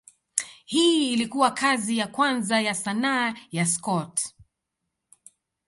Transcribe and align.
Hii 0.65 1.13
ilikuwa 1.13 1.51
kazi 1.51 1.97
ya 1.97 2.07
kwanza 2.07 2.61
ya 2.61 2.73
sanaa 2.75 3.33
ya 3.51 3.65
Scott. 3.65 4.33